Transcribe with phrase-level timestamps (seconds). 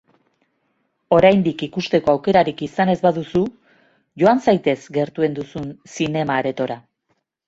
[1.17, 3.41] Oraindik ikusteko aukerarik izan ez baduzu,
[4.23, 6.79] joan zaitez gertuen duzun zinema-aretora.